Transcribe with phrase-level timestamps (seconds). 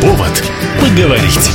[0.00, 0.42] Повод
[0.80, 1.50] поговорить.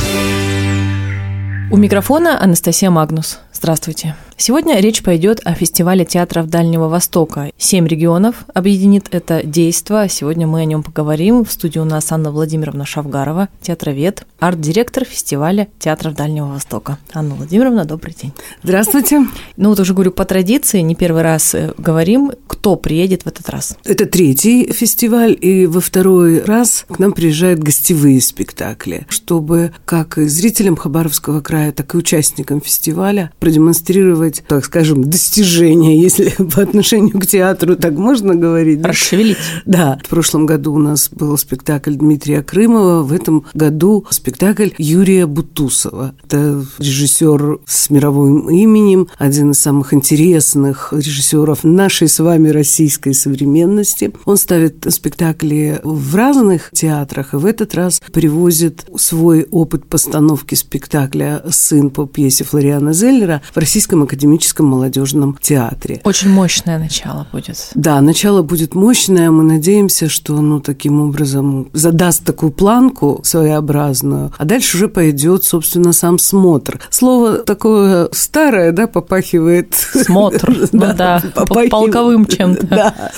[1.70, 3.38] У микрофона Анастасия Магнус.
[3.52, 4.16] Здравствуйте.
[4.36, 7.50] Сегодня речь пойдет о фестивале театров Дальнего Востока.
[7.58, 10.08] Семь регионов объединит это действо.
[10.08, 11.44] Сегодня мы о нем поговорим.
[11.44, 16.96] В студии у нас Анна Владимировна Шавгарова, театровед, арт-директор фестиваля театров Дальнего Востока.
[17.12, 18.32] Анна Владимировна, добрый день.
[18.62, 19.26] Здравствуйте.
[19.58, 23.48] Ну вот уже говорю по традиции, не первый раз э, говорим, кто приедет в этот
[23.48, 23.78] раз.
[23.84, 30.26] Это третий фестиваль, и во второй раз к нам приезжают гостевые спектакли, чтобы как и
[30.26, 37.26] зрителям Хабаровского края, так и участникам фестиваля продемонстрировать, так скажем, достижения, если по отношению к
[37.26, 38.84] театру так можно говорить.
[38.84, 39.38] Расшевелить.
[39.64, 39.98] Да.
[40.04, 46.14] В прошлом году у нас был спектакль Дмитрия Крымова, в этом году спектакль Юрия Бутусова.
[46.24, 54.12] Это режиссер с мировым именем, один из самых интересных режиссеров нашей с вами российской современности.
[54.24, 61.42] Он ставит спектакли в разных театрах, и в этот раз привозит свой опыт постановки спектакля
[61.50, 66.00] «Сын» по пьесе Флориана Зеллера в Российском академическом молодежном театре.
[66.04, 67.70] Очень мощное начало будет.
[67.74, 69.30] Да, начало будет мощное.
[69.30, 75.92] Мы надеемся, что оно таким образом задаст такую планку своеобразную, а дальше уже пойдет, собственно,
[75.92, 76.80] сам смотр.
[76.90, 79.74] Слово такое старое, да, попахивает...
[79.74, 82.66] Смотр, ну да, полковым чем-то.
[82.66, 83.10] Да.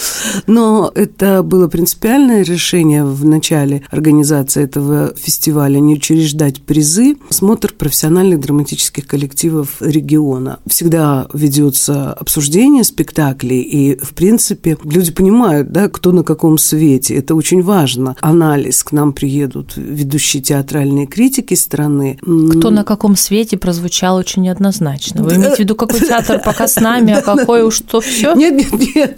[0.47, 7.17] Но это было принципиальное решение в начале организации этого фестиваля не учреждать призы.
[7.31, 10.59] Смотр профессиональных драматических коллективов региона.
[10.67, 17.15] Всегда ведется обсуждение спектаклей, и, в принципе, люди понимают, да, кто на каком свете.
[17.15, 18.17] Это очень важно.
[18.21, 18.83] Анализ.
[18.83, 22.19] К нам приедут ведущие театральные критики страны.
[22.23, 25.23] Кто на каком свете прозвучал очень неоднозначно.
[25.23, 28.35] Вы имеете в виду, какой театр пока с нами, а какой уж то все?
[28.35, 29.12] Нет, нет, нет.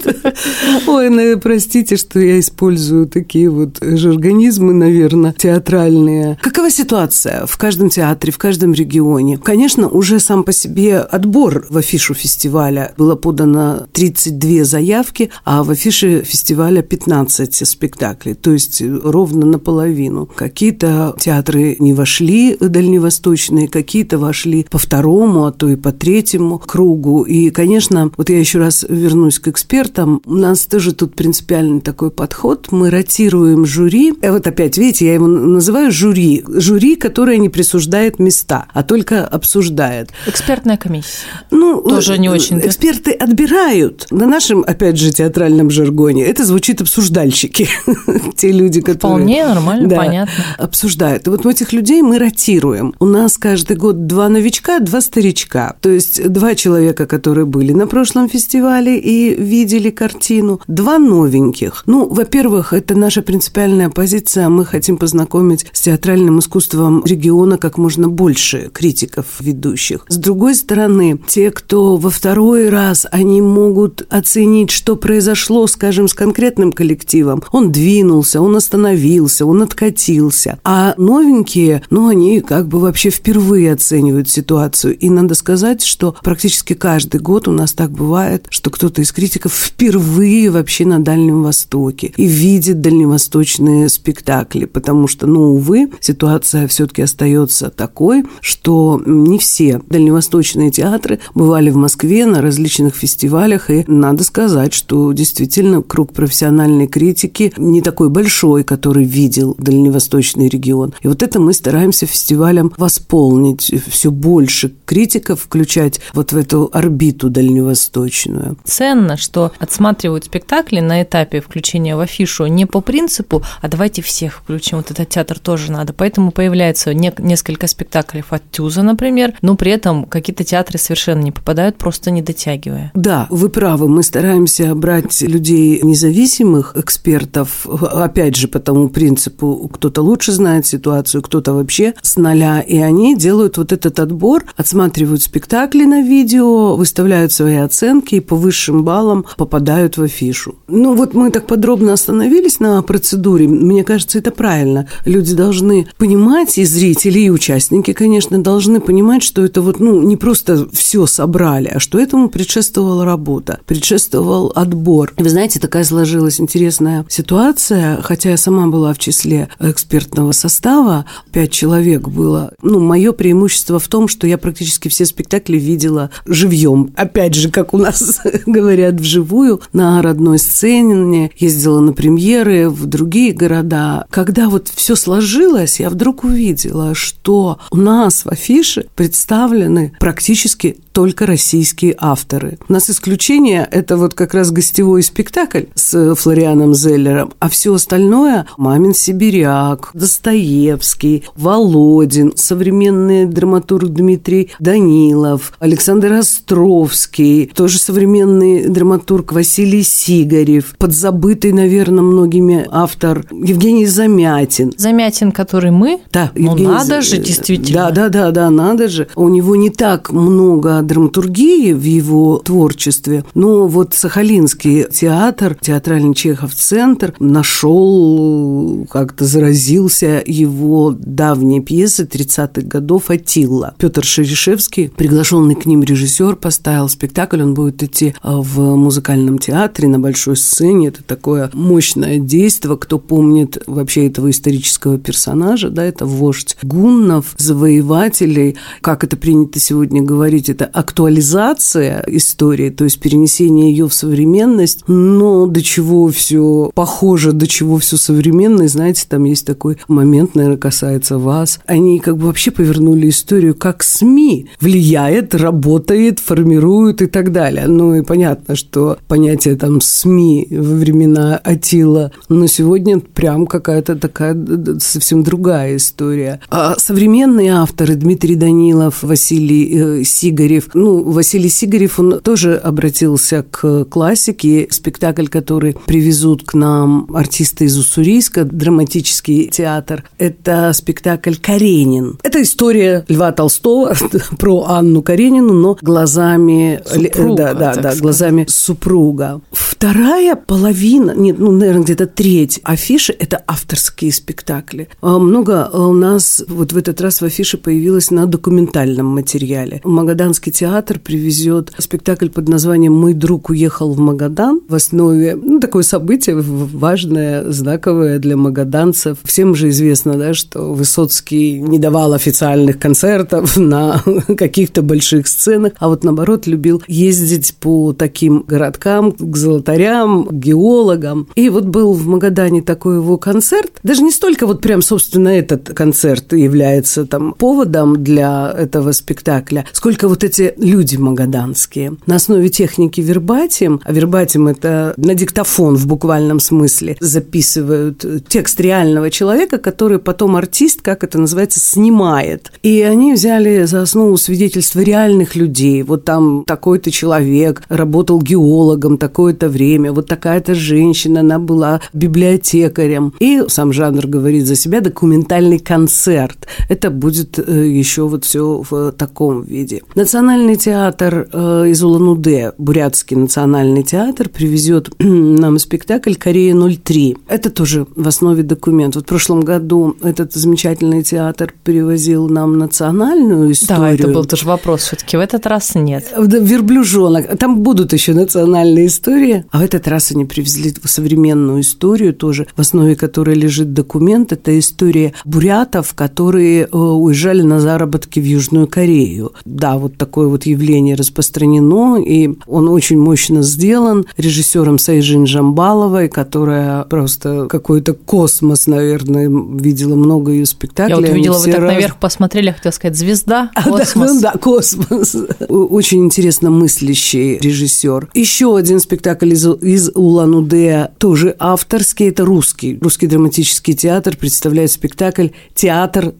[0.86, 6.38] Ой, ну, простите, что я использую такие вот жаргонизмы, наверное, театральные.
[6.42, 9.38] Какова ситуация в каждом театре, в каждом регионе?
[9.38, 12.92] Конечно, уже сам по себе отбор в афишу фестиваля.
[12.96, 20.26] Было подано 32 заявки, а в афише фестиваля 15 спектаклей, то есть ровно наполовину.
[20.26, 27.22] Какие-то театры не вошли дальневосточные, какие-то вошли по второму, а то и по третьему кругу.
[27.22, 29.48] И, конечно, вот я еще раз вернусь к
[29.84, 30.22] экспертам.
[30.26, 32.68] У нас тоже тут принципиальный такой подход.
[32.70, 34.14] Мы ротируем жюри.
[34.22, 36.42] И вот опять, видите, я его называю жюри.
[36.48, 40.10] Жюри, которое не присуждает места, а только обсуждает.
[40.26, 41.26] Экспертная комиссия?
[41.50, 42.58] Ну, тоже не очень.
[42.60, 44.06] Эксперты отбирают.
[44.10, 47.68] На нашем, опять же, театральном жаргоне это звучит обсуждальщики.
[48.36, 48.98] Те люди, которые...
[48.98, 50.32] Вполне нормально, да, понятно.
[50.58, 51.26] Обсуждают.
[51.26, 52.94] И вот этих людей мы ротируем.
[52.98, 55.76] У нас каждый год два новичка, два старичка.
[55.80, 61.82] То есть два человека, которые были на прошлом фестивале и видели картину, два новеньких.
[61.86, 64.48] Ну, во-первых, это наша принципиальная позиция.
[64.48, 70.04] Мы хотим познакомить с театральным искусством региона как можно больше критиков ведущих.
[70.08, 76.14] С другой стороны, те, кто во второй раз, они могут оценить, что произошло, скажем, с
[76.14, 77.42] конкретным коллективом.
[77.52, 80.58] Он двинулся, он остановился, он откатился.
[80.64, 84.96] А новенькие, ну, они как бы вообще впервые оценивают ситуацию.
[84.96, 89.52] И надо сказать, что практически каждый год у нас так бывает, что кто-то из критиков
[89.64, 97.02] впервые вообще на Дальнем Востоке и видит дальневосточные спектакли, потому что, ну, увы, ситуация все-таки
[97.02, 104.22] остается такой, что не все дальневосточные театры бывали в Москве на различных фестивалях, и надо
[104.24, 110.92] сказать, что действительно круг профессиональной критики не такой большой, который видел дальневосточный регион.
[111.02, 117.30] И вот это мы стараемся фестивалем восполнить, все больше критиков включать вот в эту орбиту
[117.30, 118.58] дальневосточную.
[118.64, 124.34] Ценно, что отсматривают спектакли на этапе включения в афишу не по принципу, а давайте всех
[124.34, 125.92] включим, вот этот театр тоже надо.
[125.92, 131.76] Поэтому появляется несколько спектаклей от Тюза, например, но при этом какие-то театры совершенно не попадают,
[131.76, 132.90] просто не дотягивая.
[132.94, 133.88] Да, вы правы.
[133.88, 141.22] Мы стараемся брать людей независимых экспертов, опять же, по тому принципу, кто-то лучше знает ситуацию,
[141.22, 147.32] кто-то вообще с нуля, и они делают вот этот отбор, отсматривают спектакли на видео, выставляют
[147.32, 150.56] свои оценки и по высшим баллам попадают в афишу.
[150.68, 153.48] Ну вот мы так подробно остановились на процедуре.
[153.48, 154.88] Мне кажется, это правильно.
[155.04, 160.16] Люди должны понимать, и зрители, и участники, конечно, должны понимать, что это вот, ну, не
[160.16, 165.12] просто все собрали, а что этому предшествовала работа, предшествовал отбор.
[165.16, 171.52] Вы знаете, такая сложилась интересная ситуация, хотя я сама была в числе экспертного состава, пять
[171.52, 172.52] человек было.
[172.62, 176.92] Ну, мое преимущество в том, что я практически все спектакли видела живьем.
[176.96, 179.23] Опять же, как у нас говорят, вживую,
[179.72, 184.06] на родной сцене, ездила на премьеры в другие города.
[184.10, 191.26] Когда вот все сложилось, я вдруг увидела, что у нас в афише представлены практически только
[191.26, 192.58] российские авторы.
[192.68, 198.46] У нас исключение– это вот как раз гостевой спектакль с Флорианом Зеллером, а все остальное–
[198.56, 210.76] Мамин Сибиряк, Достоевский, Володин, современный драматург Дмитрий Данилов, Александр Островский, тоже современный драматург Василий Сигарев,
[210.78, 214.72] подзабытый, наверное, многими автор Евгений Замятин.
[214.76, 216.00] Замятин, который мы?
[216.12, 216.30] Да.
[216.36, 217.90] Ну, Евгений надо же, действительно.
[217.90, 219.08] Да, да, да, да, надо же.
[219.16, 226.54] У него не так много драматургии в его творчестве, но вот Сахалинский театр, театральный Чехов
[226.54, 233.74] центр нашел, как-то заразился его давней пьесы 30-х годов «Атилла».
[233.78, 239.88] Петр Шерешевский, приглашенный к ним режиссер, поставил спектакль, он будет идти а, в музыкальном театре
[239.88, 246.06] на большой сцене, это такое мощное действие, кто помнит вообще этого исторического персонажа, да, это
[246.06, 253.88] вождь гуннов, завоевателей, как это принято сегодня говорить, это актуализация истории, то есть перенесение ее
[253.88, 259.78] в современность, но до чего все похоже, до чего все современное, знаете, там есть такой
[259.88, 261.60] момент, наверное, касается вас.
[261.66, 267.66] Они как бы вообще повернули историю, как СМИ влияет, работает, формирует и так далее.
[267.68, 274.36] Ну и понятно, что понятие там СМИ во времена Атила, но сегодня прям какая-то такая
[274.80, 276.40] совсем другая история.
[276.50, 280.70] А современные авторы Дмитрий Данилов, Василий э, Сигарев, Сигарев.
[280.74, 284.68] Ну, Василий Сигарев, он тоже обратился к классике.
[284.70, 292.18] Спектакль, который привезут к нам артисты из Уссурийска, драматический театр, это спектакль «Каренин».
[292.22, 293.94] Это история Льва Толстого
[294.38, 296.80] про Анну Каренину, но глазами...
[296.84, 299.40] Супруга, да, да, да, глазами супруга.
[299.52, 304.88] Вторая половина, нет, ну, наверное, где-то треть афиши– это авторские спектакли.
[305.00, 309.80] А много у нас вот в этот раз в афише появилось на документальном материале.
[309.84, 314.60] Магаданский театр привезет спектакль под названием «Мой друг уехал в Магадан».
[314.68, 319.18] В основе, ну, такое событие важное, знаковое для магаданцев.
[319.24, 324.00] Всем же известно, да, что Высоцкий не давал официальных концертов на
[324.38, 331.28] каких-то больших сценах, а вот наоборот любил ездить по таким городкам, к золотарям, к геологам.
[331.34, 333.72] И вот был в Магадане такой его концерт.
[333.82, 340.06] Даже не столько вот прям, собственно, этот концерт является там поводом для этого спектакля, сколько
[340.06, 341.96] вот эти эти люди магаданские.
[342.06, 349.10] На основе техники вербатим, а вербатим– это на диктофон в буквальном смысле, записывают текст реального
[349.10, 352.52] человека, который потом артист, как это называется, снимает.
[352.62, 355.82] И они взяли за основу свидетельства реальных людей.
[355.82, 363.14] Вот там такой-то человек работал геологом такое-то время, вот такая-то женщина, она была библиотекарем.
[363.20, 366.46] И сам жанр говорит за себя документальный концерт.
[366.68, 369.82] Это будет э, еще вот все в таком виде.
[369.94, 377.18] Национальный Национальный театр э, из Улан-Удэ, Бурятский национальный театр, привезет нам спектакль «Корея-03».
[377.28, 378.96] Это тоже в основе документ.
[378.96, 383.98] Вот в прошлом году этот замечательный театр привозил нам национальную историю.
[383.98, 385.18] Да, это был тоже вопрос все-таки.
[385.18, 386.06] В этот раз нет.
[386.16, 387.36] Верблюжонок.
[387.38, 389.44] Там будут еще национальные истории.
[389.50, 394.32] А в этот раз они привезли современную историю тоже, в основе которой лежит документ.
[394.32, 399.34] Это история бурятов, которые э, уезжали на заработки в Южную Корею.
[399.44, 406.08] Да, вот такой такое вот явление распространено, и он очень мощно сделан режиссером Сайжин Жамбаловой,
[406.08, 410.94] которая просто какой-то космос, наверное, видела много ее спектаклей.
[410.94, 411.72] Я вот видела, вы так раз...
[411.72, 413.96] наверх посмотрели, хотела сказать, звезда, космос.
[413.96, 415.16] А, да, ну, да, космос.
[415.48, 418.10] Очень интересно мыслящий режиссер.
[418.14, 422.78] Еще один спектакль из, из Улан-Удэ, тоже авторский, это русский.
[422.80, 426.14] Русский драматический театр представляет спектакль «Театр.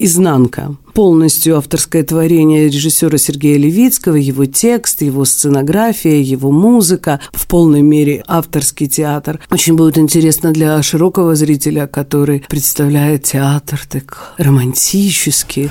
[0.00, 7.82] Изнанка» полностью авторское творение режиссера Сергея Левицкого, его текст, его сценография, его музыка, в полной
[7.82, 9.38] мере авторский театр.
[9.48, 15.70] Очень будет интересно для широкого зрителя, который представляет театр так романтически.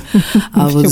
[0.53, 0.85] А вот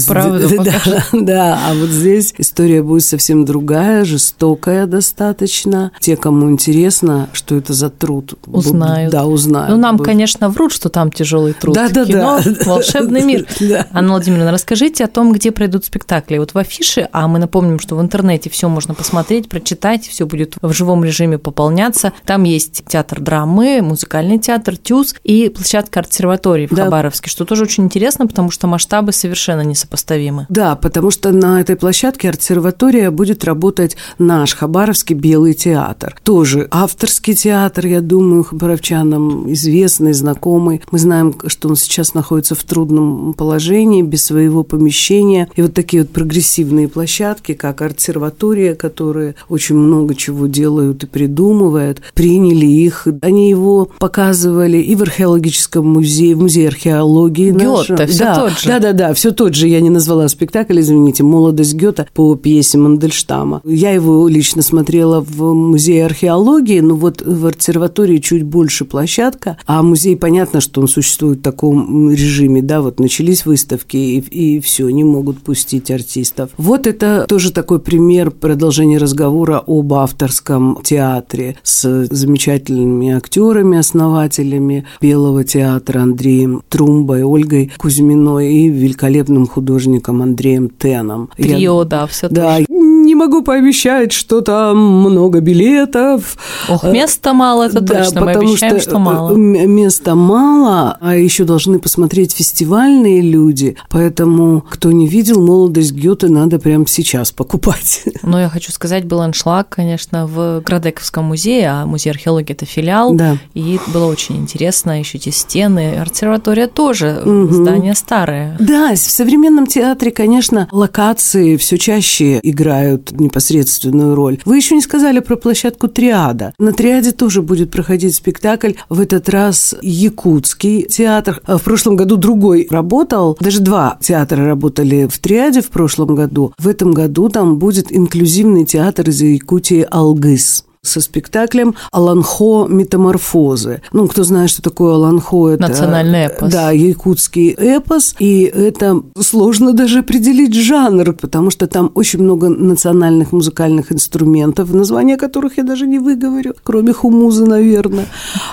[1.13, 5.93] да, а вот здесь история будет совсем другая, жестокая достаточно.
[6.01, 9.13] Те, кому интересно, что это за труд, узнают.
[9.13, 9.69] Да, узнают.
[9.69, 11.73] Ну, нам, конечно, врут, что там тяжелый труд.
[11.73, 12.41] Да, да, да.
[12.65, 13.47] Волшебный мир.
[13.93, 16.39] Анна Владимировна, расскажите о том, где пройдут спектакли.
[16.39, 20.55] Вот в афише, а мы напомним, что в интернете все можно посмотреть, прочитать, все будет
[20.63, 22.11] в живом режиме пополняться.
[22.25, 26.85] Там есть театр драмы, музыкальный театр, ТЮЗ и площадка консерватории в да.
[26.85, 30.47] Хабаровске, что тоже очень интересно, потому что масштабы совершенно несопоставимы.
[30.49, 36.15] Да, потому что на этой площадке артсерватория будет работать наш Хабаровский белый театр.
[36.23, 40.81] Тоже авторский театр, я думаю, хабаровчанам известный, знакомый.
[40.89, 45.49] Мы знаем, что он сейчас находится в трудном положении, без своего помещения.
[45.57, 52.01] И вот такие вот прогрессивные площадки, как артсерватория, которые очень много чего делают и придумывают,
[52.13, 53.07] приняли их.
[53.21, 57.51] Они его показывали и в археологическом музее, в музее археологии.
[57.51, 58.67] Гёте, все да, тот же.
[58.69, 59.67] Да, да, да, все тот же.
[59.67, 63.61] Я не назвала спектакль, извините, «Молодость Гёта» по пьесе Мандельштама.
[63.65, 69.83] Я его лично смотрела в музее археологии, но вот в обсерватории чуть больше площадка, а
[69.83, 74.89] музей, понятно, что он существует в таком режиме, да, вот начались выставки и, и все,
[74.89, 76.51] не могут пустить артистов.
[76.57, 85.43] Вот это тоже такой пример продолжения разговора об авторском театре с замечательными актерами, основателями Белого
[85.43, 91.29] театра Андреем Трумбой, Ольгой Кузьминой и великолепным художником Андреем Теном.
[91.37, 92.65] Трио, Я, да, все Да, тоже.
[93.15, 96.37] Не могу пообещать, что там много билетов.
[96.67, 99.31] Ох, места мало, это да, точно, мы обещаем, что, что мало.
[99.31, 106.27] Э, места мало, а еще должны посмотреть фестивальные люди, поэтому, кто не видел «Молодость Гёте»,
[106.27, 108.03] надо прямо сейчас покупать.
[108.21, 113.13] Но я хочу сказать, был аншлаг, конечно, в Градековском музее, а музей археологии– это филиал,
[113.13, 113.37] да.
[113.53, 117.53] и было очень интересно, еще эти стены, обсерватория тоже, угу.
[117.53, 118.57] здание старое.
[118.59, 124.39] Да, в современном театре, конечно, локации все чаще играют непосредственную роль.
[124.45, 126.53] Вы еще не сказали про площадку «Триада».
[126.57, 131.41] На «Триаде» тоже будет проходить спектакль, в этот раз якутский театр.
[131.47, 136.53] В прошлом году другой работал, даже два театра работали в «Триаде» в прошлом году.
[136.57, 142.67] В этом году там будет инклюзивный театр из Якутии «Алгыс» со спектаклем «Аланхо.
[142.69, 143.81] Метаморфозы».
[143.91, 145.67] Ну, кто знает, что такое Аланхо, это...
[145.67, 146.51] Национальный эпос.
[146.51, 153.31] Да, якутский эпос, и это сложно даже определить жанр, потому что там очень много национальных
[153.31, 158.07] музыкальных инструментов, названия которых я даже не выговорю, кроме хумузы, наверное,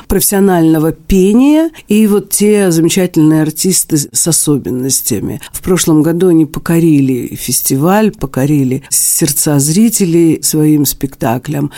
[0.09, 5.41] профессионального пения и вот те замечательные артисты с особенностями.
[5.53, 11.71] В прошлом году они покорили фестиваль, покорили сердца зрителей своим спектаклем.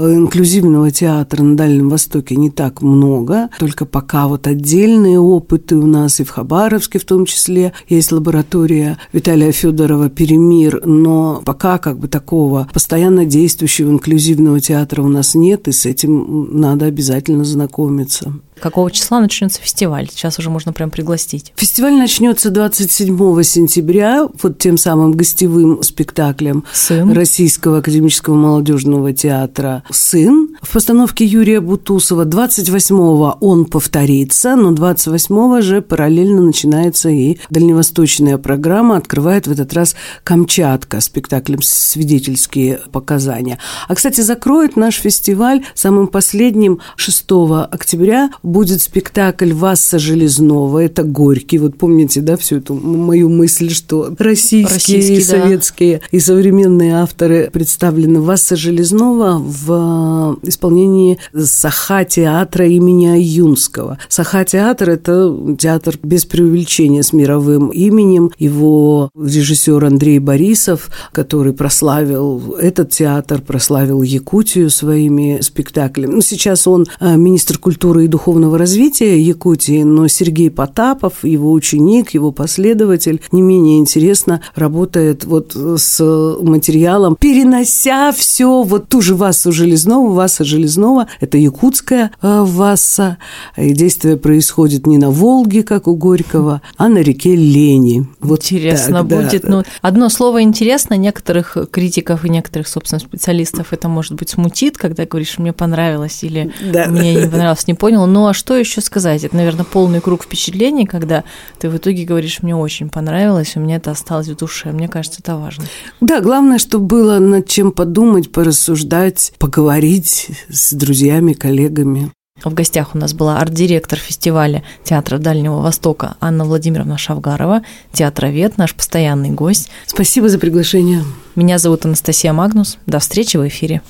[0.00, 5.86] Э, инклюзивного театра на Дальнем Востоке не так много, только пока вот отдельные опыты у
[5.86, 11.98] нас и в Хабаровске в том числе есть лаборатория Виталия Федорова «Перемир», но пока как
[11.98, 18.32] бы такого постоянно действующего инклюзивного театра у нас нет, и с этим надо обязательно знакомиться.
[18.60, 20.08] Какого числа начнется фестиваль?
[20.10, 21.52] Сейчас уже можно прям пригласить.
[21.56, 27.12] Фестиваль начнется 27 сентября, вот тем самым гостевым спектаклем Сын.
[27.12, 30.56] Российского академического молодежного театра «Сын».
[30.60, 38.96] В постановке Юрия Бутусова 28-го он повторится, но 28-го же параллельно начинается и дальневосточная программа,
[38.96, 43.58] открывает в этот раз Камчатка спектаклем «Свидетельские показания».
[43.88, 47.24] А, кстати, закроет наш фестиваль самым последним 6
[47.70, 51.58] октября будет спектакль Васса Железнова, это Горький.
[51.58, 56.04] Вот помните, да, всю эту мою мысль, что российские, российские и советские да.
[56.10, 58.20] и современные авторы представлены.
[58.20, 63.98] Васса Железнова в исполнении Саха-театра имени Аюнского.
[64.08, 68.30] Саха-театр– это театр без преувеличения с мировым именем.
[68.38, 76.14] Его режиссер Андрей Борисов, который прославил этот театр, прославил Якутию своими спектаклями.
[76.14, 81.52] Ну, сейчас он а, министр культуры и духовного духовного развития Якутии, но Сергей Потапов, его
[81.52, 86.00] ученик, его последователь, не менее интересно работает вот с
[86.40, 93.18] материалом, перенося все, вот ту же Вассу Железнову, Васа Железнова, это якутская э, Васса,
[93.56, 98.06] и действие происходит не на Волге, как у Горького, а на реке Лени.
[98.20, 99.42] Вот интересно так, будет.
[99.42, 99.48] Да.
[99.48, 105.04] Ну, одно слово интересно, некоторых критиков и некоторых, собственно, специалистов это, может быть, смутит, когда
[105.04, 106.86] говоришь, мне понравилось или да.
[106.86, 109.24] мне не понравилось, не понял, но а что еще сказать?
[109.24, 111.24] Это, наверное, полный круг впечатлений, когда
[111.58, 114.70] ты в итоге говоришь, мне очень понравилось, у меня это осталось в душе.
[114.70, 115.64] Мне кажется, это важно.
[116.00, 122.12] Да, главное, чтобы было над чем подумать, порассуждать, поговорить с друзьями, коллегами.
[122.44, 128.74] В гостях у нас была арт-директор фестиваля театра Дальнего Востока Анна Владимировна Шавгарова, театровед, наш
[128.74, 129.70] постоянный гость.
[129.86, 131.04] Спасибо за приглашение.
[131.34, 132.78] Меня зовут Анастасия Магнус.
[132.86, 133.82] До встречи в эфире.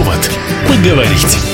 [0.00, 0.30] Повод
[0.66, 1.49] поговорить.